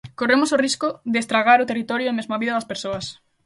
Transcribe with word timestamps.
Corremos 0.19 0.49
o 0.55 0.61
risco 0.65 0.87
de 1.11 1.21
estragar 1.23 1.59
o 1.61 1.69
territorio 1.71 2.07
e 2.09 2.15
mesmo 2.17 2.33
a 2.33 2.41
vida 2.43 2.55
das 2.57 2.69
persoas. 2.71 3.05